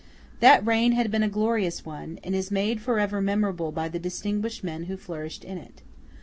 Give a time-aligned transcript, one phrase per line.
[0.39, 3.99] That reign had been a glorious one, and is made for ever memorable by the
[3.99, 5.83] distinguished men who flourished in it.